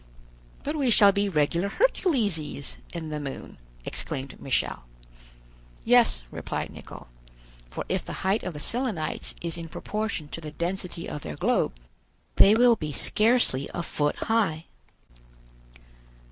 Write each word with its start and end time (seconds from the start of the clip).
"But 0.63 0.75
we 0.75 0.89
shall 0.89 1.11
be 1.11 1.29
regular 1.29 1.69
Herculeses 1.69 2.77
in 2.91 3.09
the 3.09 3.19
moon!" 3.19 3.59
exclaimed 3.85 4.41
Michel. 4.41 4.85
"Yes," 5.85 6.23
replied 6.31 6.71
Nicholl; 6.71 7.07
"for 7.69 7.85
if 7.87 8.03
the 8.03 8.13
height 8.25 8.41
of 8.41 8.55
the 8.55 8.59
Selenites 8.59 9.35
is 9.43 9.59
in 9.59 9.69
proportion 9.69 10.27
to 10.29 10.41
the 10.41 10.49
density 10.49 11.07
of 11.07 11.21
their 11.21 11.35
globe, 11.35 11.73
they 12.37 12.55
will 12.55 12.75
be 12.75 12.91
scarcely 12.91 13.69
a 13.75 13.83
foot 13.83 14.15
high." 14.15 14.65